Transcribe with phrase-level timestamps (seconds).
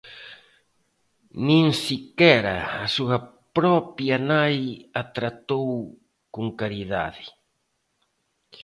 [1.47, 3.17] Nin sequera a súa
[3.57, 4.59] propia nai
[4.99, 5.71] a tratou
[6.33, 7.25] con caridade.